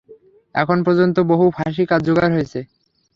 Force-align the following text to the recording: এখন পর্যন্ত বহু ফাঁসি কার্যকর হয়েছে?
এখন 0.55 0.77
পর্যন্ত 0.85 1.17
বহু 1.31 1.45
ফাঁসি 1.55 1.83
কার্যকর 1.91 2.29
হয়েছে? 2.31 2.59